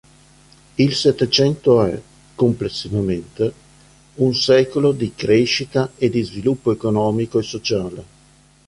[0.77, 2.01] Il Settecento è,
[2.33, 3.53] complessivamente,
[4.15, 8.05] un secolo di crescita e di sviluppo economico e sociale.